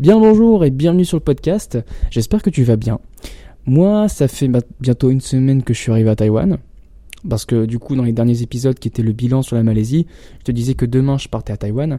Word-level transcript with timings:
Bien 0.00 0.18
bonjour 0.18 0.64
et 0.64 0.70
bienvenue 0.70 1.04
sur 1.04 1.18
le 1.18 1.22
podcast. 1.22 1.78
J'espère 2.10 2.40
que 2.42 2.48
tu 2.48 2.64
vas 2.64 2.76
bien. 2.76 3.00
Moi, 3.66 4.08
ça 4.08 4.28
fait 4.28 4.50
bientôt 4.80 5.10
une 5.10 5.20
semaine 5.20 5.62
que 5.62 5.74
je 5.74 5.78
suis 5.78 5.92
arrivé 5.92 6.08
à 6.08 6.16
Taïwan. 6.16 6.56
Parce 7.28 7.44
que 7.44 7.66
du 7.66 7.78
coup, 7.78 7.96
dans 7.96 8.04
les 8.04 8.14
derniers 8.14 8.40
épisodes 8.40 8.78
qui 8.78 8.88
étaient 8.88 9.02
le 9.02 9.12
bilan 9.12 9.42
sur 9.42 9.56
la 9.56 9.62
Malaisie, 9.62 10.06
je 10.38 10.44
te 10.44 10.52
disais 10.52 10.72
que 10.72 10.86
demain 10.86 11.18
je 11.18 11.28
partais 11.28 11.52
à 11.52 11.58
Taïwan. 11.58 11.98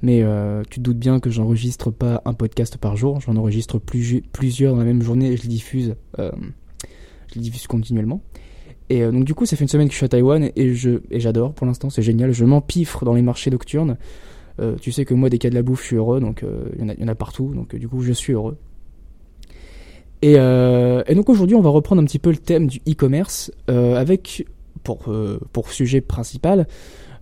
Mais 0.00 0.22
euh, 0.22 0.62
tu 0.70 0.78
te 0.78 0.84
doutes 0.84 0.96
bien 0.96 1.20
que 1.20 1.28
j'enregistre 1.28 1.90
pas 1.90 2.22
un 2.24 2.32
podcast 2.32 2.78
par 2.78 2.96
jour, 2.96 3.20
j'en 3.20 3.36
enregistre 3.36 3.78
plusieurs 3.78 4.72
dans 4.72 4.78
la 4.78 4.86
même 4.86 5.02
journée 5.02 5.32
et 5.32 5.36
je 5.36 5.42
les 5.42 5.48
diffuse, 5.48 5.94
euh, 6.20 6.32
je 7.28 7.34
les 7.34 7.42
diffuse 7.42 7.66
continuellement. 7.66 8.22
Et 8.88 9.02
euh, 9.02 9.12
donc 9.12 9.24
du 9.24 9.34
coup, 9.34 9.44
ça 9.44 9.58
fait 9.58 9.64
une 9.64 9.68
semaine 9.68 9.88
que 9.88 9.92
je 9.92 9.98
suis 9.98 10.06
à 10.06 10.08
Taïwan 10.08 10.50
et 10.56 10.74
j'adore 11.20 11.52
pour 11.52 11.66
l'instant, 11.66 11.90
c'est 11.90 12.00
génial. 12.00 12.32
Je 12.32 12.46
m'empiffre 12.46 13.04
dans 13.04 13.12
les 13.12 13.20
marchés 13.20 13.50
nocturnes. 13.50 13.98
Tu 14.80 14.92
sais 14.92 15.04
que 15.04 15.14
moi, 15.14 15.28
dès 15.28 15.38
qu'il 15.38 15.48
y 15.48 15.50
a 15.50 15.50
de 15.50 15.54
la 15.54 15.62
bouffe, 15.62 15.82
je 15.82 15.86
suis 15.86 15.96
heureux, 15.96 16.20
donc 16.20 16.44
il 16.78 16.84
y, 17.00 17.04
en 17.04 17.08
a 17.08 17.14
partout, 17.14 17.52
donc 17.54 17.74
du 17.74 17.88
coup, 17.88 18.02
je 18.02 18.12
suis 18.12 18.32
heureux. 18.32 18.56
Et, 20.22 20.34
donc 20.34 21.28
aujourd'hui, 21.28 21.56
on 21.56 21.62
va 21.62 21.70
reprendre 21.70 22.02
un 22.02 22.04
petit 22.04 22.18
peu 22.18 22.30
le 22.30 22.36
thème 22.36 22.66
du 22.66 22.80
e-commerce 22.88 23.50
avec 23.66 24.46
pour, 24.82 25.08
euh, 25.08 25.38
sujet 25.70 26.00
principal, 26.00 26.66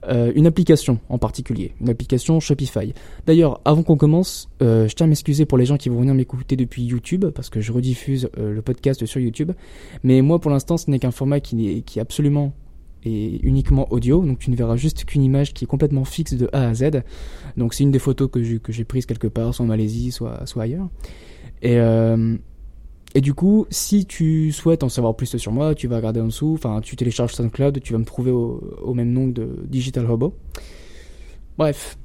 euh, 0.09 0.33
une 0.35 0.47
application 0.47 0.99
en 1.09 1.19
particulier, 1.19 1.75
une 1.81 1.91
application 1.91 2.41
Shopify. 2.41 2.95
D'ailleurs, 3.27 3.61
avant 3.65 3.83
qu'on 3.83 3.97
commence, 3.97 4.49
euh, 4.63 4.89
je 4.89 4.95
tiens 4.95 5.05
à 5.05 5.09
m'excuser 5.09 5.45
pour 5.45 5.59
les 5.59 5.67
gens 5.67 5.77
qui 5.77 5.89
vont 5.89 6.01
venir 6.01 6.15
m'écouter 6.15 6.57
depuis 6.57 6.83
YouTube, 6.83 7.27
parce 7.27 7.51
que 7.51 7.61
je 7.61 7.71
rediffuse 7.73 8.31
le 8.37 8.63
podcast 8.63 9.05
sur 9.05 9.21
YouTube. 9.21 9.53
Mais 10.03 10.23
moi, 10.23 10.39
pour 10.39 10.51
l'instant, 10.51 10.77
ce 10.77 10.91
n'est 10.91 10.99
qu'un 10.99 11.11
format 11.11 11.41
qui 11.41 11.69
est, 11.69 11.81
qui 11.83 11.99
est 11.99 12.03
absolument 12.03 12.53
et 13.05 13.41
uniquement 13.47 13.87
audio, 13.93 14.25
donc 14.25 14.39
tu 14.39 14.51
ne 14.51 14.57
verras 14.57 14.77
juste 14.77 15.05
qu'une 15.05 15.23
image 15.23 15.55
qui 15.55 15.65
est 15.65 15.67
complètement 15.67 16.05
fixe 16.05 16.35
de 16.35 16.49
A 16.53 16.69
à 16.69 16.75
Z. 16.75 17.03
Donc 17.57 17.75
c'est 17.75 17.85
une 17.85 17.91
des 17.91 17.99
photos 17.99 18.31
que 18.31 18.43
j'ai 18.73 18.85
prises 18.85 19.07
quelque 19.07 19.27
part, 19.29 19.55
soit 19.55 19.65
en 19.65 19.69
Malaisie, 19.69 20.13
soit, 20.13 20.45
ailleurs. 20.57 20.89
Et, 21.63 21.79
et 23.15 23.21
du 23.21 23.35
coup, 23.35 23.67
si 23.71 24.07
tu 24.07 24.53
souhaites 24.53 24.85
en 24.85 24.89
savoir 24.89 25.17
plus 25.17 25.37
sur 25.37 25.53
moi, 25.53 25.75
tu 25.75 25.89
vas 25.89 25.97
regarder 25.97 26.21
en 26.21 26.27
dessous, 26.27 26.53
enfin 26.55 26.81
tu 26.81 26.95
télécharges 26.95 27.35
SoundCloud, 27.35 27.81
tu 27.83 27.93
vas 27.93 27.99
me 27.99 28.05
trouver 28.05 28.31
au, 28.31 28.95
même 28.95 29.13
nom 29.13 29.27
de 29.27 29.59
Digital 29.67 30.09
Hobo. 30.09 30.35
Bref. 31.59 31.97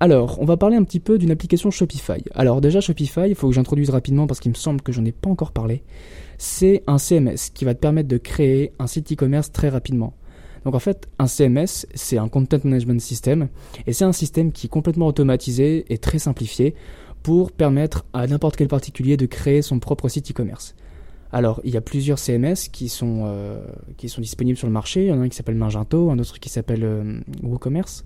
Alors, 0.00 0.38
on 0.40 0.44
va 0.44 0.56
parler 0.56 0.76
un 0.76 0.84
petit 0.84 1.00
peu 1.00 1.18
d'une 1.18 1.32
application 1.32 1.70
Shopify. 1.72 2.22
Alors 2.32 2.60
déjà 2.60 2.80
Shopify, 2.80 3.28
il 3.28 3.34
faut 3.34 3.48
que 3.48 3.54
j'introduise 3.54 3.90
rapidement 3.90 4.28
parce 4.28 4.38
qu'il 4.38 4.52
me 4.52 4.56
semble 4.56 4.80
que 4.80 4.92
j'en 4.92 5.04
ai 5.04 5.12
pas 5.12 5.28
encore 5.28 5.52
parlé. 5.52 5.82
C'est 6.38 6.84
un 6.86 6.98
CMS 6.98 7.50
qui 7.52 7.64
va 7.64 7.74
te 7.74 7.80
permettre 7.80 8.08
de 8.08 8.16
créer 8.16 8.72
un 8.78 8.86
site 8.86 9.12
e-commerce 9.12 9.50
très 9.50 9.68
rapidement. 9.68 10.14
Donc 10.68 10.74
en 10.74 10.80
fait, 10.80 11.08
un 11.18 11.26
CMS, 11.26 11.86
c'est 11.94 12.18
un 12.18 12.28
Content 12.28 12.58
Management 12.62 13.00
System, 13.00 13.48
et 13.86 13.94
c'est 13.94 14.04
un 14.04 14.12
système 14.12 14.52
qui 14.52 14.66
est 14.66 14.68
complètement 14.68 15.06
automatisé 15.06 15.86
et 15.88 15.96
très 15.96 16.18
simplifié 16.18 16.74
pour 17.22 17.52
permettre 17.52 18.04
à 18.12 18.26
n'importe 18.26 18.56
quel 18.56 18.68
particulier 18.68 19.16
de 19.16 19.24
créer 19.24 19.62
son 19.62 19.78
propre 19.78 20.10
site 20.10 20.30
e-commerce. 20.30 20.74
Alors, 21.32 21.62
il 21.64 21.72
y 21.72 21.78
a 21.78 21.80
plusieurs 21.80 22.18
CMS 22.18 22.68
qui 22.70 22.90
sont, 22.90 23.22
euh, 23.24 23.64
qui 23.96 24.10
sont 24.10 24.20
disponibles 24.20 24.58
sur 24.58 24.66
le 24.66 24.74
marché. 24.74 25.04
Il 25.04 25.08
y 25.08 25.10
en 25.10 25.22
a 25.22 25.22
un 25.22 25.30
qui 25.30 25.36
s'appelle 25.38 25.54
Magento, 25.54 26.10
un 26.10 26.18
autre 26.18 26.38
qui 26.38 26.50
s'appelle 26.50 26.84
euh, 26.84 27.18
WooCommerce. 27.42 28.04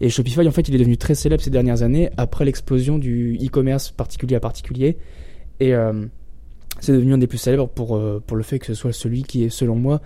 Et 0.00 0.08
Shopify, 0.08 0.48
en 0.48 0.50
fait, 0.50 0.70
il 0.70 0.74
est 0.74 0.78
devenu 0.78 0.96
très 0.96 1.14
célèbre 1.14 1.42
ces 1.42 1.50
dernières 1.50 1.82
années 1.82 2.08
après 2.16 2.46
l'explosion 2.46 2.96
du 2.96 3.36
e-commerce 3.36 3.90
particulier 3.90 4.36
à 4.36 4.40
particulier. 4.40 4.96
Et 5.60 5.74
euh, 5.74 6.06
c'est 6.80 6.92
devenu 6.94 7.12
un 7.12 7.18
des 7.18 7.26
plus 7.26 7.36
célèbres 7.36 7.68
pour, 7.68 8.00
pour 8.26 8.36
le 8.38 8.42
fait 8.42 8.58
que 8.58 8.64
ce 8.64 8.72
soit 8.72 8.94
celui 8.94 9.24
qui 9.24 9.44
est, 9.44 9.50
selon 9.50 9.76
moi, 9.76 10.00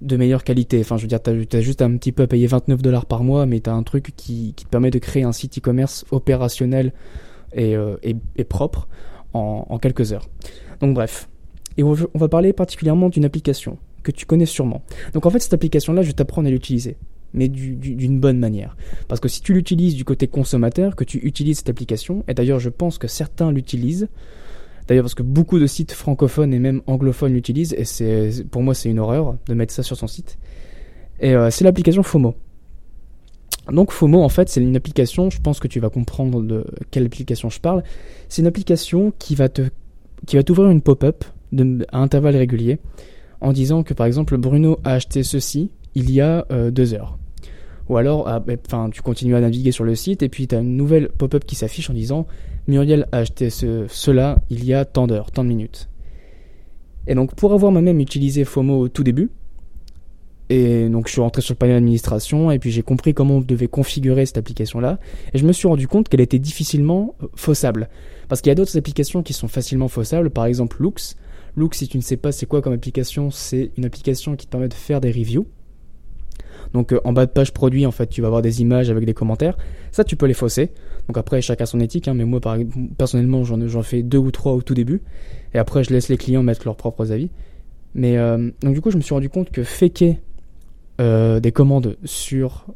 de 0.00 0.16
meilleure 0.16 0.44
qualité. 0.44 0.80
Enfin, 0.80 0.96
je 0.96 1.02
veux 1.02 1.08
dire, 1.08 1.22
tu 1.22 1.56
as, 1.56 1.60
juste 1.60 1.82
un 1.82 1.96
petit 1.96 2.12
peu 2.12 2.24
à 2.24 2.26
payer 2.26 2.46
29 2.46 2.82
dollars 2.82 3.06
par 3.06 3.22
mois, 3.22 3.46
mais 3.46 3.60
tu 3.60 3.70
as 3.70 3.74
un 3.74 3.82
truc 3.82 4.12
qui, 4.16 4.54
qui 4.56 4.64
te 4.64 4.70
permet 4.70 4.90
de 4.90 4.98
créer 4.98 5.22
un 5.22 5.32
site 5.32 5.58
e-commerce 5.58 6.04
opérationnel 6.10 6.92
euh, 7.56 7.96
et, 8.02 8.44
propre 8.44 8.88
en, 9.32 9.78
quelques 9.78 10.12
heures. 10.12 10.28
Donc 10.80 10.94
bref. 10.94 11.28
Et 11.76 11.82
on 11.82 11.94
va 11.94 12.28
parler 12.28 12.52
particulièrement 12.52 13.08
d'une 13.08 13.24
application 13.24 13.78
que 14.02 14.10
tu 14.10 14.26
connais 14.26 14.46
sûrement. 14.46 14.82
Donc 15.14 15.26
en 15.26 15.30
fait, 15.30 15.38
cette 15.38 15.54
application-là, 15.54 16.02
je 16.02 16.08
vais 16.08 16.14
t'apprendre 16.14 16.48
à 16.48 16.50
l'utiliser 16.50 16.96
mais 17.32 17.48
d'une 17.48 18.18
bonne 18.18 18.38
manière. 18.38 18.76
Parce 19.08 19.20
que 19.20 19.28
si 19.28 19.40
tu 19.40 19.54
l'utilises 19.54 19.94
du 19.94 20.04
côté 20.04 20.26
consommateur, 20.26 20.96
que 20.96 21.04
tu 21.04 21.18
utilises 21.18 21.58
cette 21.58 21.68
application, 21.68 22.24
et 22.28 22.34
d'ailleurs 22.34 22.58
je 22.58 22.70
pense 22.70 22.98
que 22.98 23.08
certains 23.08 23.52
l'utilisent, 23.52 24.08
d'ailleurs 24.90 25.04
parce 25.04 25.14
que 25.14 25.22
beaucoup 25.22 25.60
de 25.60 25.68
sites 25.68 25.92
francophones 25.92 26.52
et 26.52 26.58
même 26.58 26.82
anglophones 26.88 27.32
l'utilisent, 27.32 27.74
et 27.74 27.84
c'est 27.84 28.44
pour 28.50 28.60
moi 28.60 28.74
c'est 28.74 28.90
une 28.90 28.98
horreur 28.98 29.36
de 29.46 29.54
mettre 29.54 29.72
ça 29.72 29.84
sur 29.84 29.96
son 29.96 30.08
site, 30.08 30.36
et 31.20 31.32
euh, 31.36 31.48
c'est 31.50 31.62
l'application 31.62 32.02
FOMO. 32.02 32.34
Donc 33.70 33.92
FOMO 33.92 34.20
en 34.20 34.28
fait 34.28 34.48
c'est 34.48 34.60
une 34.60 34.74
application, 34.74 35.30
je 35.30 35.40
pense 35.40 35.60
que 35.60 35.68
tu 35.68 35.78
vas 35.78 35.90
comprendre 35.90 36.42
de 36.42 36.64
quelle 36.90 37.06
application 37.06 37.50
je 37.50 37.60
parle. 37.60 37.84
C'est 38.28 38.42
une 38.42 38.48
application 38.48 39.12
qui 39.16 39.36
va 39.36 39.48
te 39.48 39.62
qui 40.26 40.42
t'ouvrir 40.42 40.70
une 40.70 40.82
pop-up 40.82 41.24
à 41.92 41.98
intervalles 41.98 42.36
réguliers 42.36 42.80
en 43.40 43.52
disant 43.52 43.84
que 43.84 43.94
par 43.94 44.08
exemple 44.08 44.36
Bruno 44.38 44.80
a 44.82 44.94
acheté 44.94 45.22
ceci 45.22 45.70
il 45.94 46.10
y 46.10 46.20
a 46.20 46.46
euh, 46.50 46.72
deux 46.72 46.94
heures. 46.94 47.19
Ou 47.90 47.96
alors, 47.96 48.28
ah, 48.28 48.40
enfin, 48.68 48.88
tu 48.88 49.02
continues 49.02 49.34
à 49.34 49.40
naviguer 49.40 49.72
sur 49.72 49.82
le 49.82 49.96
site 49.96 50.22
et 50.22 50.28
puis 50.28 50.46
tu 50.46 50.54
as 50.54 50.60
une 50.60 50.76
nouvelle 50.76 51.08
pop-up 51.08 51.44
qui 51.44 51.56
s'affiche 51.56 51.90
en 51.90 51.92
disant 51.92 52.24
Muriel 52.68 53.08
a 53.10 53.18
acheté 53.18 53.50
ce, 53.50 53.86
cela 53.88 54.38
il 54.48 54.64
y 54.64 54.72
a 54.72 54.84
tant 54.84 55.08
d'heures, 55.08 55.32
tant 55.32 55.42
de 55.42 55.48
minutes. 55.48 55.88
Et 57.08 57.16
donc 57.16 57.34
pour 57.34 57.52
avoir 57.52 57.72
moi-même 57.72 57.98
utilisé 57.98 58.44
FOMO 58.44 58.78
au 58.78 58.88
tout 58.88 59.02
début, 59.02 59.32
et 60.50 60.88
donc 60.88 61.08
je 61.08 61.12
suis 61.14 61.20
rentré 61.20 61.42
sur 61.42 61.54
le 61.54 61.58
panel 61.58 61.74
d'administration 61.74 62.52
et 62.52 62.60
puis 62.60 62.70
j'ai 62.70 62.82
compris 62.82 63.12
comment 63.12 63.38
on 63.38 63.40
devait 63.40 63.66
configurer 63.66 64.24
cette 64.24 64.38
application-là. 64.38 65.00
Et 65.34 65.38
je 65.38 65.44
me 65.44 65.50
suis 65.50 65.66
rendu 65.66 65.88
compte 65.88 66.08
qu'elle 66.08 66.20
était 66.20 66.38
difficilement 66.38 67.16
euh, 67.24 67.26
faussable. 67.34 67.88
Parce 68.28 68.40
qu'il 68.40 68.50
y 68.50 68.52
a 68.52 68.54
d'autres 68.54 68.78
applications 68.78 69.24
qui 69.24 69.32
sont 69.32 69.48
facilement 69.48 69.88
faussables, 69.88 70.30
par 70.30 70.44
exemple 70.44 70.76
Loox. 70.80 71.16
Loox, 71.56 71.78
si 71.78 71.88
tu 71.88 71.96
ne 71.96 72.02
sais 72.02 72.16
pas 72.16 72.30
c'est 72.30 72.46
quoi 72.46 72.62
comme 72.62 72.72
application, 72.72 73.32
c'est 73.32 73.72
une 73.76 73.84
application 73.84 74.36
qui 74.36 74.46
te 74.46 74.52
permet 74.52 74.68
de 74.68 74.74
faire 74.74 75.00
des 75.00 75.10
reviews. 75.10 75.48
Donc 76.72 76.92
euh, 76.92 77.00
en 77.04 77.12
bas 77.12 77.26
de 77.26 77.30
page 77.30 77.52
produit, 77.52 77.86
en 77.86 77.90
fait, 77.90 78.06
tu 78.06 78.20
vas 78.20 78.28
avoir 78.28 78.42
des 78.42 78.60
images 78.60 78.90
avec 78.90 79.04
des 79.04 79.14
commentaires. 79.14 79.56
Ça, 79.92 80.04
tu 80.04 80.16
peux 80.16 80.26
les 80.26 80.34
fausser. 80.34 80.70
Donc 81.08 81.18
après, 81.18 81.40
chacun 81.42 81.66
son 81.66 81.80
éthique. 81.80 82.08
Hein, 82.08 82.14
mais 82.14 82.24
moi, 82.24 82.40
personnellement, 82.96 83.44
j'en 83.44 83.82
fais 83.82 84.02
deux 84.02 84.18
ou 84.18 84.30
trois 84.30 84.52
au 84.52 84.62
tout 84.62 84.74
début. 84.74 85.02
Et 85.54 85.58
après, 85.58 85.84
je 85.84 85.90
laisse 85.90 86.08
les 86.08 86.16
clients 86.16 86.42
mettre 86.42 86.62
leurs 86.64 86.76
propres 86.76 87.12
avis. 87.12 87.30
Mais 87.94 88.18
euh, 88.18 88.50
du 88.62 88.80
coup, 88.80 88.90
je 88.90 88.96
me 88.96 89.02
suis 89.02 89.14
rendu 89.14 89.28
compte 89.28 89.50
que 89.50 89.64
faker 89.64 90.16
euh, 91.00 91.40
des 91.40 91.50
commandes 91.50 91.96
sur 92.04 92.66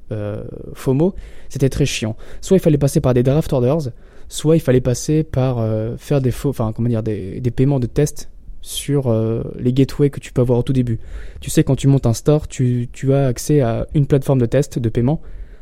FOMO, 0.72 1.15
c'était 1.49 1.69
très 1.69 1.87
chiant. 1.87 2.16
Soit 2.41 2.56
il 2.56 2.61
fallait 2.61 2.78
passer 2.78 3.00
par 3.00 3.15
des 3.15 3.22
draft 3.22 3.53
orders, 3.53 3.93
soit 4.28 4.56
il 4.56 4.61
fallait 4.61 4.81
passer 4.81 5.22
par 5.22 5.65
faire 5.99 6.21
des 6.21 6.32
faux, 6.32 6.49
enfin 6.49 6.72
dire, 6.81 7.03
des, 7.03 7.53
paiements 7.55 7.78
de 7.78 7.87
test 7.87 8.31
sur 8.64 9.14
les 9.58 9.75
gateways 9.75 10.08
que 10.08 10.20
tu 10.20 10.32
peux 10.32 10.41
avoir 10.41 10.58
au 10.58 10.62
tout 10.62 10.72
début. 10.72 10.98
Tu 11.41 11.50
sais, 11.50 11.64
quand 11.64 11.76
tu 11.76 11.86
montes 11.86 12.06
un 12.06 12.14
store, 12.14 12.48
tu, 12.48 12.88
tu 12.92 13.12
as 13.12 13.26
accès 13.26 13.60
à 13.60 13.86
une 13.92 14.06
plateforme 14.06 14.41
de 14.41 14.47
test 14.47 14.78
de 14.78 14.88
paiement 14.88 15.20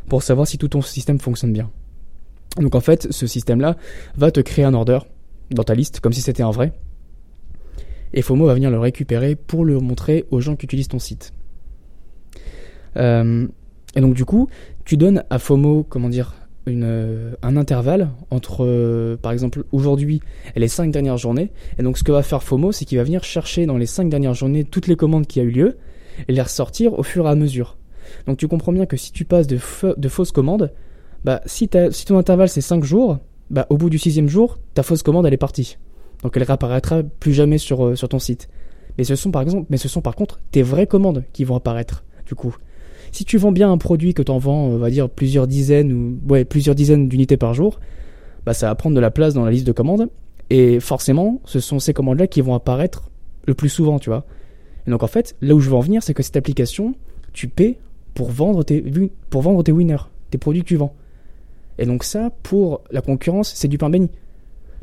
pour 0.08 0.22
savoir 0.22 0.46
si 0.46 0.56
tout 0.56 0.68
ton 0.68 0.82
système 0.82 1.18
fonctionne 1.18 1.52
bien. 1.52 1.68
Donc 2.58 2.76
en 2.76 2.80
fait, 2.80 3.10
ce 3.10 3.26
système-là 3.26 3.76
va 4.16 4.30
te 4.30 4.38
créer 4.38 4.64
un 4.64 4.72
order 4.72 5.00
dans 5.50 5.64
ta 5.64 5.74
liste, 5.74 5.98
comme 5.98 6.12
si 6.12 6.20
c'était 6.20 6.44
un 6.44 6.52
vrai. 6.52 6.72
Et 8.12 8.22
FOMO 8.22 8.46
va 8.46 8.54
venir 8.54 8.70
le 8.70 8.78
récupérer 8.78 9.34
pour 9.34 9.64
le 9.64 9.80
montrer 9.80 10.24
aux 10.30 10.40
gens 10.40 10.54
qui 10.54 10.66
utilisent 10.66 10.88
ton 10.88 11.00
site. 11.00 11.32
Euh, 12.96 13.48
et 13.96 14.00
donc 14.00 14.14
du 14.14 14.24
coup, 14.24 14.48
tu 14.84 14.96
donnes 14.96 15.24
à 15.28 15.40
FOMO, 15.40 15.84
comment 15.88 16.08
dire, 16.08 16.34
euh, 16.68 17.34
un 17.42 17.56
intervalle 17.56 18.10
entre, 18.30 18.64
euh, 18.64 19.16
par 19.16 19.32
exemple, 19.32 19.64
aujourd'hui 19.72 20.20
et 20.54 20.60
les 20.60 20.68
cinq 20.68 20.92
dernières 20.92 21.16
journées. 21.16 21.50
Et 21.78 21.82
donc 21.82 21.98
ce 21.98 22.04
que 22.04 22.12
va 22.12 22.22
faire 22.22 22.42
FOMO, 22.42 22.70
c'est 22.70 22.84
qu'il 22.84 22.98
va 22.98 23.04
venir 23.04 23.24
chercher 23.24 23.66
dans 23.66 23.76
les 23.76 23.86
cinq 23.86 24.08
dernières 24.08 24.34
journées 24.34 24.62
toutes 24.64 24.86
les 24.86 24.94
commandes 24.94 25.26
qui 25.26 25.40
a 25.40 25.42
eu 25.42 25.50
lieu 25.50 25.78
et 26.28 26.32
les 26.32 26.42
ressortir 26.42 26.96
au 26.98 27.02
fur 27.02 27.26
et 27.26 27.30
à 27.30 27.34
mesure. 27.34 27.78
Donc 28.26 28.38
tu 28.38 28.46
comprends 28.46 28.72
bien 28.72 28.86
que 28.86 28.96
si 28.96 29.12
tu 29.12 29.24
passes 29.24 29.46
de, 29.46 29.58
fausses 29.58 30.32
commandes, 30.32 30.72
bah, 31.24 31.40
si, 31.46 31.68
ton 31.68 32.18
intervalle 32.18 32.48
c'est 32.48 32.60
5 32.60 32.84
jours, 32.84 33.18
bah, 33.50 33.66
au 33.68 33.76
bout 33.76 33.90
du 33.90 33.98
sixième 33.98 34.28
jour, 34.28 34.58
ta 34.74 34.82
fausse 34.82 35.02
commande 35.02 35.26
elle 35.26 35.34
est 35.34 35.38
partie. 35.38 35.78
Donc 36.22 36.36
elle 36.36 36.44
réapparaîtra 36.44 37.02
plus 37.02 37.32
jamais 37.32 37.58
sur, 37.58 37.96
sur 37.98 38.08
ton 38.08 38.20
site. 38.20 38.48
Mais 38.98 39.04
ce 39.04 39.16
sont 39.16 39.32
par 39.32 39.42
exemple, 39.42 39.66
mais 39.70 39.78
ce 39.78 39.88
sont 39.88 40.00
par 40.00 40.14
contre 40.14 40.38
tes 40.52 40.62
vraies 40.62 40.86
commandes 40.86 41.24
qui 41.32 41.44
vont 41.44 41.56
apparaître, 41.56 42.04
du 42.26 42.34
coup. 42.34 42.56
Si 43.12 43.26
tu 43.26 43.36
vends 43.36 43.52
bien 43.52 43.70
un 43.70 43.76
produit 43.78 44.14
que 44.14 44.22
tu 44.22 44.32
en 44.32 44.38
vends, 44.38 44.64
on 44.64 44.78
va 44.78 44.90
dire 44.90 45.08
plusieurs 45.10 45.46
dizaines 45.46 45.92
ou 45.92 46.44
plusieurs 46.44 46.74
dizaines 46.74 47.08
d'unités 47.08 47.36
par 47.36 47.52
jour, 47.52 47.78
bah 48.46 48.54
ça 48.54 48.68
va 48.68 48.74
prendre 48.74 48.96
de 48.96 49.00
la 49.00 49.10
place 49.10 49.34
dans 49.34 49.44
la 49.44 49.50
liste 49.50 49.66
de 49.66 49.72
commandes 49.72 50.08
et 50.48 50.80
forcément, 50.80 51.40
ce 51.44 51.60
sont 51.60 51.78
ces 51.78 51.92
commandes-là 51.92 52.26
qui 52.26 52.40
vont 52.40 52.54
apparaître 52.54 53.10
le 53.46 53.54
plus 53.54 53.68
souvent, 53.68 53.98
tu 53.98 54.08
vois. 54.08 54.24
Et 54.86 54.90
donc 54.90 55.02
en 55.02 55.06
fait, 55.06 55.36
là 55.42 55.54
où 55.54 55.60
je 55.60 55.68
veux 55.68 55.76
en 55.76 55.80
venir, 55.80 56.02
c'est 56.02 56.14
que 56.14 56.22
cette 56.22 56.36
application, 56.36 56.94
tu 57.34 57.48
paies 57.48 57.78
pour 58.14 58.30
vendre 58.30 58.62
tes 58.62 58.82
pour 59.28 59.42
vendre 59.42 59.62
tes 59.62 59.72
winners, 59.72 60.08
tes 60.30 60.38
produits 60.38 60.62
que 60.62 60.68
tu 60.68 60.76
vends. 60.76 60.94
Et 61.78 61.84
donc 61.84 62.04
ça, 62.04 62.30
pour 62.42 62.80
la 62.90 63.02
concurrence, 63.02 63.52
c'est 63.54 63.68
du 63.68 63.76
pain 63.76 63.90
béni. 63.90 64.10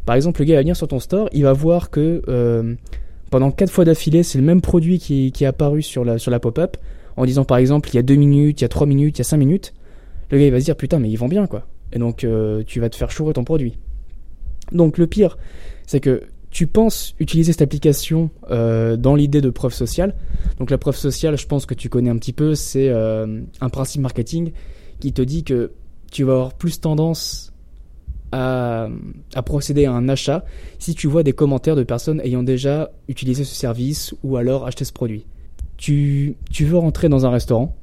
Par 0.06 0.16
exemple, 0.16 0.42
le 0.42 0.46
gars 0.46 0.56
va 0.56 0.62
venir 0.62 0.75
sur 0.75 0.88
ton 0.88 1.00
store, 1.00 1.30
il 1.34 1.44
va 1.44 1.54
voir 1.54 1.90
que 1.90 2.22
euh, 2.28 2.75
pendant 3.32 3.52
quatre 3.52 3.72
fois 3.72 3.86
d'affilée, 3.86 4.22
c'est 4.22 4.38
le 4.38 4.44
même 4.44 4.62
produit 4.62 5.00
qui, 5.00 5.32
qui 5.32 5.44
est 5.44 5.48
apparu 5.48 5.82
sur 5.82 6.06
la 6.06 6.40
pop-up 6.40 6.78
en 7.19 7.25
disant 7.25 7.44
par 7.44 7.57
exemple 7.57 7.89
il 7.89 7.95
y 7.95 8.00
a 8.00 8.01
2 8.01 8.16
minutes, 8.16 8.62
il 8.62 8.63
y 8.63 8.66
a 8.66 8.69
3 8.69 8.88
minutes, 8.88 9.18
il 9.18 9.19
y 9.19 9.21
a 9.21 9.25
5 9.25 9.38
minutes, 9.38 9.74
le 10.31 10.39
gars 10.39 10.45
il 10.45 10.51
va 10.51 10.60
se 10.60 10.66
dire 10.66 10.77
putain 10.77 11.00
mais 11.00 11.10
ils 11.10 11.18
vont 11.18 11.27
bien 11.27 11.48
quoi. 11.48 11.68
Et 11.92 12.00
donc 12.00 12.24
euh, 12.24 12.63
tu 12.66 12.80
vas 12.80 12.89
te 12.89 12.95
faire 12.95 13.12
chourer 13.12 13.33
ton 13.33 13.44
produit. 13.44 13.77
Donc 14.71 14.98
le 14.98 15.06
pire, 15.06 15.38
c'est 15.86 16.00
que 16.00 16.24
tu 16.50 16.66
penses 16.66 17.16
utiliser 17.19 17.51
cette 17.51 17.62
application 17.62 18.30
euh, 18.51 18.95
dans 18.95 19.16
l'idée 19.16 19.42
de 19.42 19.50
preuve 19.50 19.74
sociale. 19.74 20.16
Donc 20.60 20.71
la 20.71 20.77
preuve 20.77 20.95
sociale, 20.95 21.38
je 21.38 21.45
pense 21.45 21.66
que 21.66 21.74
tu 21.74 21.89
connais 21.89 22.10
un 22.10 22.18
petit 22.18 22.33
peu, 22.33 22.56
c'est 22.56 22.88
euh, 22.88 23.42
un 23.60 23.69
principe 23.69 24.01
marketing 24.01 24.54
qui 25.01 25.12
te 25.12 25.22
dit 25.22 25.44
que 25.44 25.74
tu 26.12 26.24
vas 26.24 26.33
avoir 26.33 26.54
plus 26.54 26.80
tendance 26.80 27.51
à, 28.31 28.88
à, 29.33 29.44
procéder 29.44 29.86
à 29.86 29.92
un 29.92 30.07
achat 30.07 30.45
si 30.77 30.95
tu 30.95 31.07
vois 31.07 31.24
des 31.24 31.33
commentaires 31.33 31.75
de 31.75 31.83
personnes 31.83 32.22
ayant 32.24 32.44
déjà 32.44 32.92
utilisé 33.10 33.44
ce 33.44 33.56
service 33.56 34.15
ou 34.24 34.38
alors 34.38 34.65
acheté 34.65 34.86
ce 34.86 34.94
produit. 34.94 35.25
Tu, 35.80 36.36
veux 36.60 36.78
rentrer 36.78 37.08
dans 37.08 37.26
un 37.26 37.30
restaurant, 37.30 37.76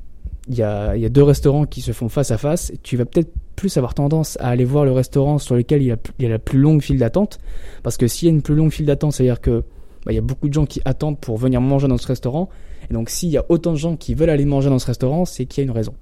il 0.49 0.55
y 0.55 0.63
a, 0.63 1.09
deux 1.09 1.23
restaurants 1.23 1.65
qui 1.65 1.81
se 1.81 1.93
font 1.93 2.09
face 2.11 2.31
à 2.31 2.37
face, 2.37 2.73
tu 2.83 2.97
vas 2.97 3.07
peut-être 3.07 3.33
plus 3.57 3.75
avoir 3.79 3.95
tendance 3.95 4.37
à 4.39 4.49
aller 4.49 4.67
voir 4.67 4.85
le 4.85 4.93
restaurant 4.93 5.39
sur 5.39 5.57
lequel 5.57 5.83
il 5.83 5.87
y 5.87 5.93
a, 6.27 6.29
la 6.29 6.39
plus 6.39 6.59
longue 6.59 6.83
file 6.83 6.99
d'attente, 6.99 7.39
parce 7.83 7.97
que 7.97 8.07
s'il 8.07 8.29
y 8.29 8.31
a 8.31 8.35
une 8.35 8.43
plus 8.43 8.55
longue 8.55 8.71
file 8.71 8.85
d'attente, 8.85 9.15
c'est-à-dire 9.15 9.41
que 9.41 9.65
bah, 10.05 10.13
il 10.13 10.15
y 10.15 10.19
a 10.19 10.23
beaucoup 10.23 10.49
de 10.49 10.53
gens 10.53 10.67
qui 10.67 10.83
attendent 10.85 11.19
pour 11.19 11.39
venir 11.39 11.63
manger 11.63 11.89
dans 11.89 11.97
ce 11.97 12.07
restaurant, 12.07 12.51
et 12.91 12.93
donc 12.93 13.09
s'il 13.09 13.31
y 13.31 13.39
a 13.39 13.47
autant 13.49 13.73
de 13.73 13.79
gens 13.79 13.97
qui 13.97 14.15
veulent 14.15 14.31
aller 14.31 14.45
manger 14.45 14.69
dans 14.69 14.79
ce 14.79 14.87
restaurant, 14.87 15.25
c'est 15.25 15.47
qu'il 15.47 15.65
y 15.65 15.67
a 15.67 15.71
une 15.71 15.75
raison. 15.75 15.95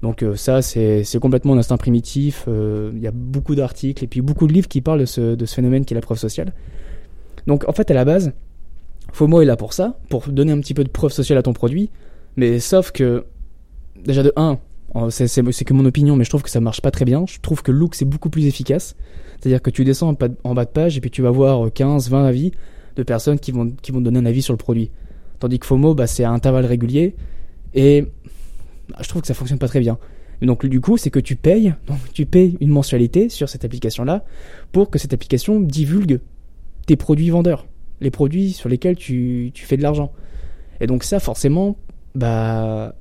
Donc 0.00 0.22
euh, 0.22 0.34
ça, 0.34 0.62
c'est 0.62 1.04
complètement 1.20 1.52
un 1.52 1.58
instinct 1.58 1.76
primitif. 1.76 2.46
Euh, 2.48 2.90
il 2.94 3.00
y 3.00 3.06
a 3.06 3.12
beaucoup 3.12 3.54
d'articles 3.54 4.02
et 4.02 4.08
puis 4.08 4.20
beaucoup 4.20 4.48
de 4.48 4.52
livres 4.52 4.66
qui 4.66 4.80
parlent 4.80 4.98
de 4.98 5.04
ce 5.06 5.54
phénomène 5.54 5.84
qui 5.84 5.94
est 5.94 5.96
la 5.96 6.00
preuve 6.00 6.18
sociale. 6.18 6.52
Donc 7.46 7.68
en 7.68 7.72
fait, 7.72 7.90
à 7.90 7.94
la 7.94 8.04
base, 8.04 8.32
FOMO 9.12 9.42
est 9.42 9.44
là 9.44 9.56
pour 9.56 9.72
ça, 9.72 9.98
pour 10.08 10.26
donner 10.28 10.52
un 10.52 10.60
petit 10.60 10.74
peu 10.74 10.84
de 10.84 10.88
preuve 10.88 11.12
sociale 11.12 11.38
à 11.38 11.42
ton 11.42 11.52
produit. 11.52 11.90
Mais 12.36 12.58
sauf 12.60 12.90
que, 12.90 13.24
déjà 14.04 14.22
de 14.22 14.32
1, 14.36 14.58
c'est 15.10 15.64
que 15.64 15.74
mon 15.74 15.84
opinion, 15.84 16.16
mais 16.16 16.24
je 16.24 16.30
trouve 16.30 16.42
que 16.42 16.50
ça 16.50 16.60
marche 16.60 16.80
pas 16.80 16.90
très 16.90 17.04
bien. 17.04 17.24
Je 17.26 17.38
trouve 17.40 17.62
que 17.62 17.72
Look, 17.72 17.94
c'est 17.94 18.04
beaucoup 18.04 18.30
plus 18.30 18.46
efficace. 18.46 18.96
C'est-à-dire 19.38 19.62
que 19.62 19.70
tu 19.70 19.84
descends 19.84 20.16
en 20.44 20.54
bas 20.54 20.64
de 20.64 20.70
page 20.70 20.96
et 20.96 21.00
puis 21.00 21.10
tu 21.10 21.22
vas 21.22 21.30
voir 21.30 21.72
15, 21.72 22.10
20 22.10 22.24
avis 22.24 22.52
de 22.96 23.02
personnes 23.02 23.38
qui 23.38 23.52
vont, 23.52 23.70
qui 23.82 23.92
vont 23.92 24.00
donner 24.00 24.18
un 24.18 24.26
avis 24.26 24.42
sur 24.42 24.52
le 24.52 24.58
produit. 24.58 24.90
Tandis 25.40 25.58
que 25.58 25.66
FOMO, 25.66 25.94
bah, 25.94 26.06
c'est 26.06 26.24
à 26.24 26.30
intervalles 26.30 26.66
réguliers. 26.66 27.14
Et 27.74 28.06
je 29.00 29.08
trouve 29.08 29.22
que 29.22 29.28
ça 29.28 29.34
fonctionne 29.34 29.58
pas 29.58 29.68
très 29.68 29.80
bien. 29.80 29.98
Et 30.40 30.46
donc 30.46 30.66
du 30.66 30.80
coup, 30.80 30.96
c'est 30.96 31.10
que 31.10 31.20
tu 31.20 31.36
payes, 31.36 31.74
donc 31.86 31.98
tu 32.12 32.26
payes 32.26 32.56
une 32.60 32.70
mensualité 32.70 33.28
sur 33.28 33.48
cette 33.48 33.64
application-là 33.64 34.24
pour 34.72 34.90
que 34.90 34.98
cette 34.98 35.12
application 35.12 35.60
divulgue 35.60 36.20
tes 36.86 36.96
produits 36.96 37.30
vendeurs, 37.30 37.66
les 38.02 38.10
produits 38.10 38.52
sur 38.52 38.68
lesquels 38.68 38.96
tu, 38.96 39.52
fais 39.54 39.76
de 39.76 39.82
l'argent. 39.82 40.12
Et 40.80 40.86
donc 40.86 41.04
ça, 41.04 41.20
forcément, 41.20 41.76
bah 42.14 42.94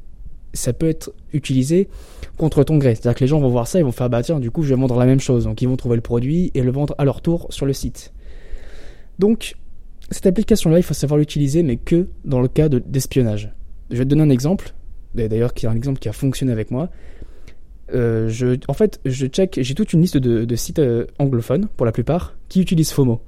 ça 0.54 0.74
peut 0.74 0.90
être 0.90 1.14
utilisé 1.34 1.88
contre 2.38 2.64
ton 2.64 2.78
gré. 2.78 2.96
C'est-à-dire 2.96 3.16
que 3.16 3.24
les 3.24 3.28
gens 3.28 3.40
vont 3.40 3.50
voir 3.50 3.68
ça, 3.68 3.80
ils 3.80 3.86
vont 3.86 3.92
faire 3.92 4.10
bah 4.10 4.22
tiens, 4.22 4.40
du 4.40 4.52
coup, 4.52 4.64
je 4.64 4.74
vais 4.74 4.80
vendre 4.80 4.98
la 5.00 5.06
même 5.06 5.20
chose. 5.20 5.46
Donc 5.46 5.62
ils 5.62 5.68
vont 5.68 5.78
trouver 5.78 5.96
le 5.96 6.02
produit 6.02 6.52
et 6.54 6.62
le 6.62 6.72
vendre 6.72 6.96
à 6.98 7.06
leur 7.06 7.22
tour 7.22 7.48
sur 7.50 7.66
le 7.66 7.74
site. 7.74 8.14
Donc 9.20 9.56
cette 10.10 10.26
application-là, 10.26 10.78
il 10.78 10.84
faut 10.84 10.94
savoir 10.94 11.18
l'utiliser, 11.18 11.64
mais 11.64 11.78
que 11.78 12.08
dans 12.26 12.42
le 12.42 12.48
cas 12.48 12.70
d'espionnage. 12.70 13.54
je 13.90 13.98
vais 13.98 14.04
te 14.04 14.10
donner 14.10 14.24
un 14.24 14.30
exemple 14.30 14.74
d'ailleurs 15.16 15.54
qui 15.54 15.68
un 15.68 15.76
exemple 15.76 16.00
qui 16.00 16.10
a 16.10 16.14
fonctionné 16.14 16.52
avec 16.52 16.72
moi. 16.72 16.90
Euh, 17.94 18.58
en 18.68 18.74
fait, 18.74 19.00
je 19.06 19.28
check, 19.28 19.60
j'ai 19.62 19.76
toute 19.76 19.94
une 19.94 20.02
liste 20.02 20.18
de, 20.18 20.56
sites 20.56 20.80
euh, 20.80 21.06
anglophones, 21.20 21.68
pour 21.76 21.86
la 21.86 21.92
plupart, 21.92 22.36
qui 22.48 22.62
utilisent 22.62 22.92
FOMO. 22.92 23.22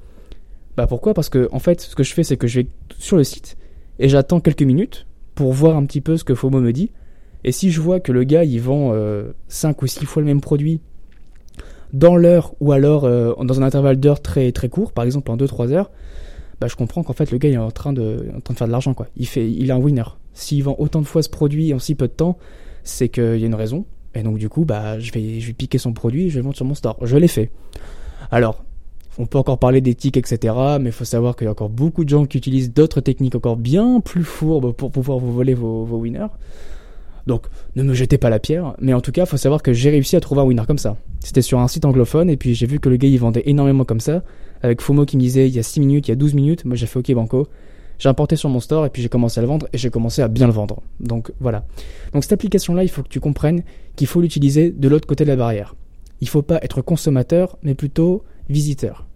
Bah 0.77 0.87
pourquoi? 0.87 1.13
Parce 1.13 1.29
que, 1.29 1.47
en 1.51 1.59
fait, 1.59 1.81
ce 1.81 1.95
que 1.95 2.03
je 2.03 2.13
fais, 2.13 2.23
c'est 2.23 2.37
que 2.37 2.47
je 2.47 2.61
vais 2.61 2.67
sur 2.97 3.17
le 3.17 3.23
site 3.23 3.57
et 3.99 4.09
j'attends 4.09 4.39
quelques 4.39 4.63
minutes 4.63 5.05
pour 5.35 5.53
voir 5.53 5.77
un 5.77 5.85
petit 5.85 6.01
peu 6.01 6.17
ce 6.17 6.23
que 6.23 6.35
FOMO 6.35 6.59
me 6.59 6.73
dit. 6.73 6.91
Et 7.43 7.51
si 7.51 7.71
je 7.71 7.81
vois 7.81 7.99
que 7.99 8.11
le 8.11 8.23
gars, 8.23 8.43
il 8.43 8.61
vend 8.61 8.91
euh, 8.93 9.33
5 9.49 9.81
ou 9.81 9.87
6 9.87 10.05
fois 10.05 10.21
le 10.21 10.27
même 10.27 10.41
produit 10.41 10.79
dans 11.91 12.15
l'heure 12.15 12.55
ou 12.59 12.71
alors 12.71 13.05
euh, 13.05 13.33
dans 13.43 13.59
un 13.61 13.63
intervalle 13.63 13.99
d'heure 13.99 14.21
très, 14.21 14.51
très 14.51 14.67
court, 14.67 14.91
par 14.91 15.05
exemple 15.05 15.29
en 15.29 15.37
2-3 15.37 15.71
heures, 15.71 15.91
bah, 16.59 16.67
je 16.67 16.75
comprends 16.75 17.03
qu'en 17.03 17.13
fait, 17.13 17.31
le 17.31 17.37
gars, 17.37 17.49
il 17.49 17.55
est 17.55 17.57
en 17.57 17.71
train 17.71 17.93
de, 17.93 18.29
en 18.35 18.39
train 18.39 18.53
de 18.53 18.57
faire 18.57 18.67
de 18.67 18.71
l'argent, 18.71 18.93
quoi. 18.93 19.07
Il 19.17 19.27
fait, 19.27 19.49
il 19.49 19.69
est 19.69 19.73
un 19.73 19.77
winner. 19.77 20.03
S'il 20.33 20.63
vend 20.63 20.75
autant 20.79 21.01
de 21.01 21.05
fois 21.05 21.21
ce 21.21 21.29
produit 21.29 21.73
en 21.73 21.79
si 21.79 21.93
peu 21.93 22.07
de 22.07 22.13
temps, 22.13 22.37
c'est 22.83 23.09
qu'il 23.09 23.37
y 23.37 23.43
a 23.43 23.47
une 23.47 23.55
raison. 23.55 23.85
Et 24.15 24.23
donc 24.23 24.37
du 24.37 24.49
coup, 24.49 24.65
bah, 24.65 24.99
je 24.99 25.11
vais, 25.11 25.39
je 25.39 25.47
vais 25.47 25.53
piquer 25.53 25.77
son 25.77 25.93
produit, 25.93 26.29
je 26.29 26.35
vais 26.35 26.39
le 26.39 26.45
vendre 26.45 26.55
sur 26.55 26.65
mon 26.65 26.75
store. 26.75 26.97
Je 27.01 27.17
l'ai 27.17 27.27
fait. 27.27 27.51
Alors, 28.31 28.63
on 29.17 29.25
peut 29.25 29.37
encore 29.37 29.59
parler 29.59 29.81
d'éthique, 29.81 30.17
etc. 30.17 30.55
Mais 30.79 30.89
il 30.89 30.93
faut 30.93 31.05
savoir 31.05 31.35
qu'il 31.35 31.45
y 31.45 31.47
a 31.47 31.51
encore 31.51 31.69
beaucoup 31.69 32.03
de 32.03 32.09
gens 32.09 32.25
qui 32.25 32.37
utilisent 32.37 32.73
d'autres 32.73 33.01
techniques 33.01 33.35
encore 33.35 33.57
bien 33.57 33.99
plus 33.99 34.23
fourbes 34.23 34.73
pour 34.73 34.91
pouvoir 34.91 35.19
vous 35.19 35.31
voler 35.31 35.53
vos, 35.53 35.85
winners. 35.85 36.27
Donc, 37.27 37.45
ne 37.75 37.83
me 37.83 37.93
jetez 37.93 38.17
pas 38.17 38.29
la 38.29 38.39
pierre. 38.39 38.75
Mais 38.79 38.93
en 38.93 39.01
tout 39.01 39.11
cas, 39.11 39.23
il 39.23 39.27
faut 39.27 39.37
savoir 39.37 39.61
que 39.61 39.71
j'ai 39.71 39.89
réussi 39.89 40.15
à 40.15 40.19
trouver 40.19 40.41
un 40.41 40.45
winner 40.45 40.63
comme 40.67 40.77
ça. 40.77 40.97
C'était 41.19 41.41
sur 41.41 41.59
un 41.59 41.67
site 41.67 41.85
anglophone, 41.85 42.29
et 42.29 42.37
puis 42.37 42.53
j'ai 42.53 42.65
vu 42.65 42.79
que 42.79 42.89
le 42.89 42.97
gars, 42.97 43.07
il 43.07 43.17
vendait 43.17 43.43
énormément 43.45 43.85
comme 43.85 44.01
ça. 44.01 44.23
Avec 44.61 44.81
FOMO 44.81 45.05
qui 45.05 45.17
me 45.17 45.21
disait, 45.21 45.47
il 45.47 45.55
y 45.55 45.59
a 45.59 45.63
6 45.63 45.79
minutes, 45.79 46.07
il 46.07 46.11
y 46.11 46.13
a 46.13 46.15
12 46.15 46.33
minutes. 46.33 46.65
Moi, 46.65 46.75
j'ai 46.75 46.85
fait 46.85 46.99
OK 46.99 47.11
Banco. 47.13 47.47
J'ai 47.99 48.09
importé 48.09 48.35
sur 48.35 48.49
mon 48.49 48.59
store 48.59 48.85
et 48.85 48.89
puis 48.89 49.01
j'ai 49.01 49.07
commencé 49.07 49.39
à 49.39 49.41
le 49.41 49.47
vendre 49.47 49.67
et 49.71 49.77
j'ai 49.77 49.89
commencé 49.89 50.21
à 50.21 50.27
bien 50.27 50.47
le 50.47 50.51
vendre. 50.51 50.81
Donc 50.99 51.31
voilà. 51.39 51.63
Donc 52.11 52.23
cette 52.23 52.33
application-là, 52.33 52.83
il 52.83 52.89
faut 52.89 53.03
que 53.03 53.07
tu 53.07 53.19
comprennes 53.19 53.63
qu'il 53.95 54.07
faut 54.07 54.19
l'utiliser 54.19 54.71
de 54.71 54.89
l'autre 54.89 55.07
côté 55.07 55.23
de 55.23 55.29
la 55.29 55.35
barrière. 55.35 55.75
Il 56.19 56.27
faut 56.27 56.41
pas 56.41 56.59
être 56.63 56.81
consommateur, 56.81 57.57
mais 57.63 57.75
plutôt 57.75 58.23
visiteur. 58.49 59.07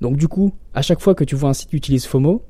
Donc 0.00 0.16
du 0.16 0.28
coup, 0.28 0.52
à 0.74 0.82
chaque 0.82 1.00
fois 1.00 1.14
que 1.14 1.24
tu 1.24 1.34
vois 1.34 1.50
un 1.50 1.54
site 1.54 1.70
qui 1.70 1.76
utilise 1.76 2.06
FOMO, 2.06 2.42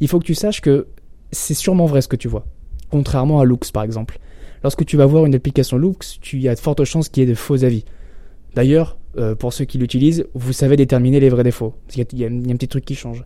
il 0.00 0.08
faut 0.08 0.18
que 0.18 0.24
tu 0.24 0.34
saches 0.34 0.60
que 0.60 0.86
c'est 1.32 1.54
sûrement 1.54 1.86
vrai 1.86 2.02
ce 2.02 2.08
que 2.08 2.16
tu 2.16 2.28
vois. 2.28 2.46
Contrairement 2.90 3.40
à 3.40 3.44
Looks 3.44 3.72
par 3.72 3.82
exemple. 3.82 4.18
Lorsque 4.62 4.84
tu 4.84 4.96
vas 4.96 5.06
voir 5.06 5.26
une 5.26 5.34
application 5.34 5.76
Looks, 5.76 6.18
tu 6.20 6.40
y 6.40 6.48
a 6.48 6.54
de 6.54 6.60
fortes 6.60 6.84
chances 6.84 7.08
qu'il 7.08 7.22
y 7.22 7.26
ait 7.26 7.28
de 7.28 7.34
faux 7.34 7.64
avis. 7.64 7.84
D'ailleurs, 8.54 8.96
euh, 9.18 9.34
pour 9.34 9.52
ceux 9.52 9.64
qui 9.64 9.78
l'utilisent, 9.78 10.26
vous 10.34 10.52
savez 10.52 10.76
déterminer 10.76 11.20
les 11.20 11.28
vrais 11.28 11.44
défauts. 11.44 11.74
Il 11.94 11.98
y, 11.98 12.02
a, 12.02 12.04
il 12.12 12.18
y 12.18 12.24
a 12.24 12.52
un 12.52 12.56
petit 12.56 12.68
truc 12.68 12.84
qui 12.84 12.94
change. 12.94 13.24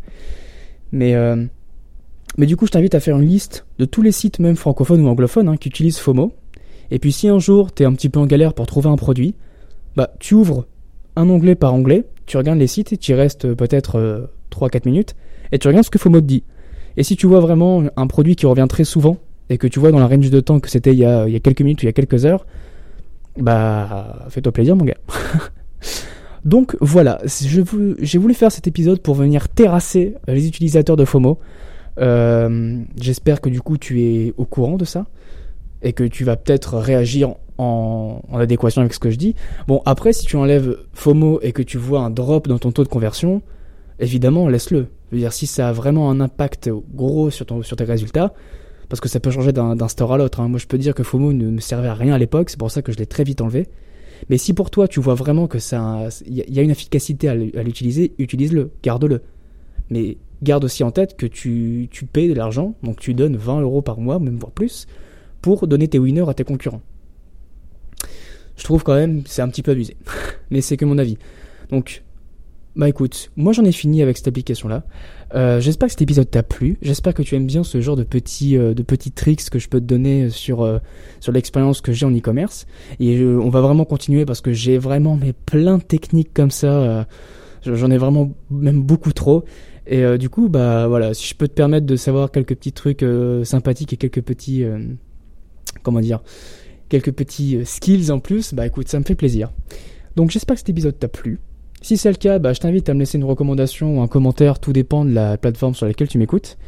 Mais, 0.91 1.15
euh, 1.15 1.45
mais 2.37 2.47
du 2.47 2.57
coup, 2.57 2.67
je 2.67 2.73
t'invite 2.73 2.95
à 2.95 3.01
faire 3.01 3.17
une 3.17 3.27
liste 3.27 3.67
de 3.79 3.85
tous 3.85 4.03
les 4.03 4.13
sites, 4.13 4.39
même 4.39 4.57
francophones 4.57 5.03
ou 5.03 5.09
anglophones, 5.09 5.49
hein, 5.49 5.57
qui 5.57 5.69
utilisent 5.69 5.99
FOMO. 5.99 6.33
Et 6.91 6.99
puis 6.99 7.13
si 7.13 7.29
un 7.29 7.39
jour 7.39 7.73
tu 7.73 7.83
es 7.83 7.87
un 7.87 7.93
petit 7.93 8.09
peu 8.09 8.19
en 8.19 8.27
galère 8.27 8.55
pour 8.55 8.67
trouver 8.67 8.89
un 8.89 8.97
produit, 8.97 9.35
bah 9.97 10.11
tu 10.19 10.35
ouvres 10.35 10.67
un 11.19 11.29
onglet 11.29 11.57
par 11.57 11.75
onglet, 11.75 12.05
tu 12.27 12.37
regardes 12.37 12.59
les 12.59 12.69
sites 12.69 12.93
et 12.93 12.97
tu 12.97 13.13
restes 13.13 13.45
euh, 13.45 13.55
peut-être 13.55 14.29
3-4 14.53 14.77
euh, 14.77 14.81
minutes, 14.87 15.17
et 15.51 15.59
tu 15.59 15.67
regardes 15.67 15.85
ce 15.85 15.91
que 15.91 15.99
FOMO 15.99 16.21
te 16.21 16.27
dit. 16.27 16.45
Et 16.97 17.03
si 17.03 17.17
tu 17.17 17.27
vois 17.27 17.41
vraiment 17.41 17.83
un 17.97 18.07
produit 18.07 18.37
qui 18.37 18.47
revient 18.47 18.67
très 18.69 18.85
souvent, 18.85 19.19
et 19.51 19.59
que 19.59 19.67
tu 19.67 19.81
vois 19.81 19.91
dans 19.91 19.99
la 19.99 20.07
range 20.07 20.31
de 20.31 20.41
temps 20.41 20.61
que 20.61 20.71
c'était 20.71 20.93
il, 20.93 20.99
y 20.99 21.05
a, 21.05 21.27
quelques 21.41 21.63
minutes 21.63 21.83
ou 21.83 21.87
il 21.87 21.87
y 21.87 21.91
a 21.91 21.93
quelques 21.93 22.25
heures, 22.25 22.47
bah 23.37 24.27
fais-toi 24.29 24.53
plaisir 24.53 24.77
mon 24.77 24.85
gars. 24.85 24.99
Donc 26.45 26.77
voilà, 26.81 27.21
j'ai 27.25 28.19
voulu 28.19 28.35
faire 28.35 28.53
cet 28.53 28.69
épisode 28.69 29.01
pour 29.01 29.15
venir 29.15 29.49
terrasser 29.49 30.15
les 30.29 30.47
utilisateurs 30.47 30.97
de 30.97 31.05
FOMO. 31.05 31.39
Euh, 31.99 32.81
j'espère 33.01 33.41
que 33.41 33.49
du 33.49 33.61
coup 33.61 33.77
tu 33.77 34.03
es 34.03 34.35
au 34.37 34.45
courant 34.45 34.77
de 34.77 34.85
ça 34.85 35.07
et 35.83 35.93
que 35.93 36.05
tu 36.05 36.25
vas 36.25 36.37
peut-être 36.37 36.77
réagir 36.79 37.35
en, 37.59 38.21
adéquation 38.33 38.81
avec 38.81 38.95
ce 38.95 38.99
que 38.99 39.11
je 39.11 39.17
dis. 39.17 39.35
Bon, 39.67 39.83
après, 39.85 40.13
si 40.13 40.25
tu 40.25 40.37
enlèves 40.37 40.79
FOMO 40.95 41.41
et 41.43 41.53
que 41.53 41.63
tu 41.63 41.79
vois 41.79 42.01
un 42.01 42.11
drop 42.11 42.49
dans 42.49 42.59
ton 42.59 42.73
taux 42.73 42.85
de 42.85 42.89
conversion, 42.89 43.43
évidemment, 43.99 44.49
laisse-le. 44.49 44.87
Dire, 45.13 45.33
si 45.33 45.47
ça 45.47 45.69
a 45.69 45.73
vraiment 45.73 46.11
un 46.11 46.21
impact 46.21 46.71
gros 46.95 47.31
sur, 47.31 47.47
ton, 47.47 47.63
sur 47.63 47.77
tes 47.77 47.85
résultats, 47.85 48.35
parce 48.89 49.01
que 49.01 49.09
ça 49.09 49.21
peut 49.21 49.31
changer 49.31 49.53
d'un 49.53 49.89
store 49.89 50.15
à 50.15 50.19
l'autre. 50.19 50.41
Hein. 50.41 50.49
Moi, 50.49 50.59
je 50.59 50.67
peux 50.67 50.79
dire 50.79 50.95
que 50.95 51.03
FOMO 51.03 51.33
ne 51.33 51.51
me 51.51 51.61
servait 51.61 51.89
à 51.89 51.95
rien 51.95 52.15
à 52.15 52.19
l'époque, 52.19 52.51
c'est 52.51 52.59
pour 52.59 52.71
ça 52.71 52.83
que 52.83 52.93
je 52.93 52.99
l'ai 52.99 53.07
très 53.07 53.25
vite 53.25 53.41
enlevé. 53.41 53.67
Mais 54.31 54.39
si 54.39 54.53
pour 54.53 54.71
toi 54.71 54.89
tu 54.89 55.01
vois 55.01 55.15
vraiment 55.15 55.47
que 55.47 55.59
ça, 55.59 56.09
il 56.27 56.35
y 56.37 56.59
a 56.59 56.63
une 56.63 56.71
efficacité 56.71 57.29
à 57.29 57.35
l'utiliser, 57.35 58.13
utilise-le, 58.19 58.73
garde-le. 58.83 59.23
Mais 59.91 60.19
garde 60.43 60.65
aussi 60.65 60.85
en 60.85 60.91
tête 60.91 61.17
que 61.17 61.27
tu, 61.27 61.89
tu 61.91 62.05
payes 62.05 62.29
de 62.29 62.35
l'argent, 62.35 62.75
donc 62.83 62.99
tu 62.99 63.15
donnes 63.15 63.37
20 63.37 63.61
euros 63.61 63.83
par 63.83 64.01
mois, 64.01 64.19
même 64.19 64.37
voire 64.37 64.53
plus, 64.53 64.87
pour 65.41 65.67
donner 65.67 65.89
tes 65.89 65.99
winners 65.99 66.29
à 66.29 66.35
tes 66.35 66.45
concurrents. 66.45 66.83
Je 68.57 68.65
trouve 68.65 68.83
quand 68.83 68.95
même 68.95 69.23
c'est 69.27 69.43
un 69.43 69.49
petit 69.49 69.63
peu 69.63 69.73
abusé. 69.73 69.97
Mais 70.51 70.61
c'est 70.61 70.77
que 70.77 70.85
mon 70.85 70.99
avis. 70.99 71.19
Donc 71.71 72.03
bah 72.79 72.89
écoute, 72.89 73.33
moi 73.37 73.53
j'en 73.53 73.65
ai 73.65 73.73
fini 73.73 74.03
avec 74.03 74.17
cette 74.17 74.29
application 74.29 74.69
là. 74.69 74.85
Euh, 75.35 75.61
j'espère 75.61 75.89
que 75.89 75.93
cet 75.93 76.03
épisode 76.03 76.31
t'a 76.31 76.45
plu. 76.45 76.79
J'espère 76.81 77.13
que 77.13 77.23
tu 77.23 77.35
aimes 77.35 77.47
bien 77.47 77.65
ce 77.65 77.81
genre 77.81 77.97
de 77.97 78.05
petits 78.05 78.57
euh, 78.57 78.73
de 78.73 78.83
petits 78.83 79.11
tricks 79.11 79.51
que 79.51 79.59
je 79.59 79.69
peux 79.69 79.81
te 79.81 79.85
donner 79.85 80.31
sur 80.31 80.63
euh, 80.63 80.79
sur 81.19 81.33
l'expérience 81.33 81.81
que 81.81 81.93
j'ai 81.93 82.07
en 82.07 82.17
e-commerce. 82.17 82.67
Et 83.01 83.21
on 83.25 83.49
va 83.49 83.61
vraiment 83.63 83.85
continuer 83.85 84.25
parce 84.25 84.41
que 84.41 84.53
j'ai 84.53 84.79
vraiment 84.79 85.19
plein 85.45 85.79
de 85.79 85.83
techniques 85.83 86.33
comme 86.33 86.53
ça. 86.53 87.07
J'en 87.65 87.91
ai 87.91 87.99
vraiment 87.99 88.33
même 88.51 88.83
beaucoup 88.83 89.13
trop. 89.13 89.45
Et 89.89 90.19
du 90.19 90.29
coup 90.29 90.49
bah 90.49 90.87
voilà, 90.87 91.15
si 91.15 91.27
je 91.27 91.35
peux 91.35 91.49
te 91.49 91.55
permettre 91.55 91.87
de 91.87 91.97
savoir 91.97 92.31
quelques 92.31 92.55
petits 92.55 92.73
trucs 92.73 93.05
sympathiques 93.43 93.93
et 93.93 93.97
quelques 93.97 94.23
petits 94.23 94.65
comment 95.83 96.01
dire 96.01 96.21
quelques 96.89 97.13
petits 97.13 97.59
skills 97.65 98.11
en 98.11 98.19
plus, 98.19 98.55
bah 98.55 98.67
écoute, 98.67 98.89
ça 98.89 98.99
me 98.99 99.05
fait 99.05 99.15
plaisir. 99.15 99.53
Donc 100.17 100.31
j'espère 100.31 100.55
que 100.55 100.61
cet 100.61 100.71
épisode 100.71 100.99
t'a 100.99 101.09
plu. 101.09 101.39
Si 101.81 101.97
c'est 101.97 102.11
le 102.11 102.17
cas, 102.17 102.39
bah, 102.39 102.53
je 102.53 102.61
t'invite 102.61 102.89
à 102.89 102.95
me 102.95 103.01
laisser 103.01 103.19
une 103.19 103.25
recommandation 103.25 103.99
ou 103.99 104.01
un 104.01 104.09
commentaire, 104.09 104.59
tout 104.59 104.73
dépend 104.73 105.05
de 105.05 105.13
la 105.13 105.37
plateforme 105.37 105.75
sur 105.75 105.87
laquelle 105.87 106.09
tu 106.09 106.19
m'écoutes. 106.19 106.59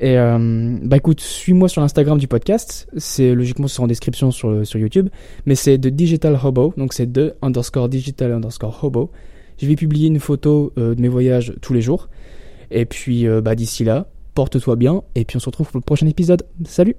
Et 0.00 0.16
euh, 0.18 0.78
bah 0.82 0.96
écoute, 0.96 1.20
suis-moi 1.20 1.68
sur 1.68 1.82
l'Instagram 1.82 2.18
du 2.18 2.26
podcast, 2.26 2.88
c'est 2.96 3.34
logiquement 3.34 3.68
sur 3.68 3.82
en 3.82 3.86
description 3.86 4.30
sur, 4.30 4.64
YouTube, 4.74 5.10
mais 5.44 5.54
c'est 5.54 5.76
de 5.76 5.90
Digital 5.90 6.38
Hobo, 6.42 6.72
donc 6.78 6.94
c'est 6.94 7.10
de 7.10 7.34
underscore 7.42 7.90
digital 7.90 8.32
underscore 8.32 8.82
hobo. 8.82 9.10
Je 9.58 9.66
vais 9.66 9.76
publier 9.76 10.08
une 10.08 10.20
photo 10.20 10.72
de 10.76 10.96
mes 10.98 11.08
voyages 11.08 11.52
tous 11.60 11.74
les 11.74 11.82
jours. 11.82 12.08
Et 12.70 12.86
puis 12.86 13.26
bah, 13.42 13.54
d'ici 13.54 13.84
là, 13.84 14.06
porte-toi 14.34 14.76
bien 14.76 15.02
et 15.14 15.26
puis 15.26 15.36
on 15.36 15.40
se 15.40 15.46
retrouve 15.46 15.70
pour 15.70 15.78
le 15.78 15.84
prochain 15.84 16.06
épisode. 16.06 16.44
Salut 16.64 16.96